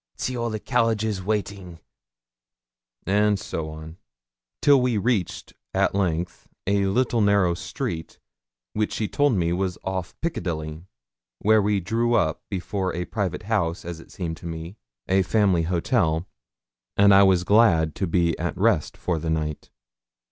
See 0.17 0.35
all 0.35 0.49
the 0.49 0.59
carriages 0.59 1.21
waiting;' 1.23 1.79
and 3.05 3.37
so 3.39 3.69
on, 3.69 3.97
till 4.59 4.81
we 4.81 4.97
reached 4.97 5.53
at 5.75 5.93
length 5.93 6.47
a 6.65 6.87
little 6.87 7.21
narrow 7.21 7.53
street, 7.53 8.17
which 8.73 8.93
she 8.93 9.07
told 9.07 9.33
me 9.33 9.53
was 9.53 9.77
off 9.83 10.19
Piccadilly, 10.19 10.87
where 11.37 11.61
we 11.61 11.79
drew 11.79 12.15
up 12.15 12.41
before 12.49 12.91
a 12.95 13.05
private 13.05 13.43
house, 13.43 13.85
as 13.85 13.99
it 13.99 14.09
seemed 14.11 14.37
to 14.37 14.47
me 14.47 14.75
a 15.07 15.21
family 15.21 15.61
hotel 15.69 16.27
and 16.97 17.13
I 17.13 17.21
was 17.21 17.43
glad 17.43 17.93
to 17.97 18.07
be 18.07 18.35
at 18.39 18.57
rest 18.57 18.97
for 18.97 19.19
the 19.19 19.29
night. 19.29 19.69